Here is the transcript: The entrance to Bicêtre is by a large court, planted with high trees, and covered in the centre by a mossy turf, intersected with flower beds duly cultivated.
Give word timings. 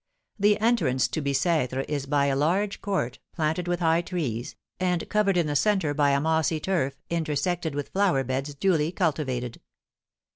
The 0.39 0.59
entrance 0.59 1.07
to 1.09 1.21
Bicêtre 1.21 1.85
is 1.87 2.07
by 2.07 2.25
a 2.25 2.35
large 2.35 2.81
court, 2.81 3.19
planted 3.35 3.67
with 3.67 3.81
high 3.81 4.01
trees, 4.01 4.55
and 4.79 5.07
covered 5.09 5.37
in 5.37 5.45
the 5.45 5.55
centre 5.55 5.93
by 5.93 6.09
a 6.09 6.19
mossy 6.19 6.59
turf, 6.59 6.95
intersected 7.11 7.75
with 7.75 7.89
flower 7.89 8.23
beds 8.23 8.55
duly 8.55 8.91
cultivated. 8.91 9.61